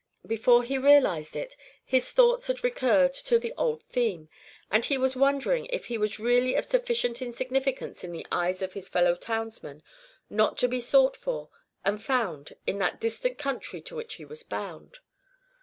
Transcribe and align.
Before 0.25 0.63
he 0.63 0.79
realised 0.79 1.35
it 1.35 1.55
his 1.85 2.11
thoughts 2.11 2.47
had 2.47 2.63
recurred 2.63 3.13
to 3.13 3.37
the 3.37 3.53
old 3.55 3.83
theme, 3.83 4.29
and 4.71 4.83
he 4.83 4.97
was 4.97 5.15
wondering 5.15 5.67
if 5.67 5.85
he 5.85 5.97
was 5.99 6.17
really 6.17 6.55
of 6.55 6.65
sufficient 6.65 7.21
insignificance 7.21 8.03
in 8.03 8.11
the 8.11 8.25
eyes 8.31 8.63
of 8.63 8.73
his 8.73 8.89
fellow 8.89 9.13
townsmen 9.13 9.83
not 10.27 10.57
to 10.57 10.67
be 10.67 10.79
sought 10.81 11.15
for 11.15 11.51
and 11.85 12.01
found 12.03 12.55
in 12.65 12.79
that 12.79 12.99
distant 12.99 13.37
country 13.37 13.79
to 13.81 13.95
which 13.95 14.15
he 14.15 14.25
was 14.25 14.41
bound. 14.41 14.97